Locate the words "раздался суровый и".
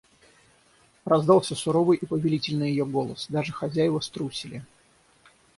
1.05-2.07